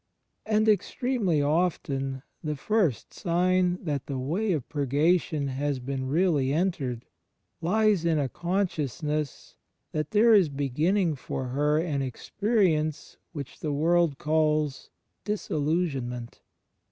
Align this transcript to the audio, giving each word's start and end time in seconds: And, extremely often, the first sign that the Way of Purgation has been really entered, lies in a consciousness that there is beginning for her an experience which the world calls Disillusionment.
And, 0.47 0.67
extremely 0.67 1.43
often, 1.43 2.23
the 2.43 2.55
first 2.55 3.13
sign 3.13 3.77
that 3.83 4.07
the 4.07 4.17
Way 4.17 4.51
of 4.51 4.67
Purgation 4.67 5.49
has 5.49 5.77
been 5.77 6.07
really 6.07 6.51
entered, 6.51 7.05
lies 7.61 8.03
in 8.03 8.17
a 8.17 8.27
consciousness 8.27 9.57
that 9.91 10.09
there 10.09 10.33
is 10.33 10.49
beginning 10.49 11.13
for 11.17 11.49
her 11.49 11.77
an 11.77 12.01
experience 12.01 13.17
which 13.31 13.59
the 13.59 13.71
world 13.71 14.17
calls 14.17 14.89
Disillusionment. 15.23 16.41